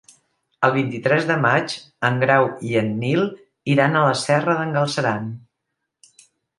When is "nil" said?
3.05-3.31